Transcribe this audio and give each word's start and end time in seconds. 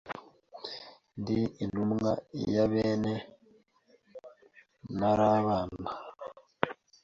Ndi 1.19 1.39
intumwa 1.63 2.11
ya 2.53 2.65
bene 2.71 3.13
Ntarabana 4.97 5.89